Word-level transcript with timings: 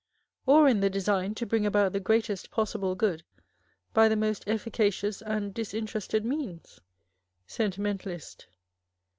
Or 0.47 0.67
in 0.67 0.79
the 0.79 0.89
design 0.89 1.35
to 1.35 1.45
bring 1.45 1.63
about 1.63 1.93
the 1.93 1.99
greatest 1.99 2.49
possible 2.49 2.95
good 2.95 3.21
by 3.93 4.07
the 4.07 4.15
most 4.15 4.43
efficacious 4.47 5.21
and 5.21 5.53
disinterested 5.53 6.25
means? 6.25 6.81
Sentimentalist. 7.45 8.47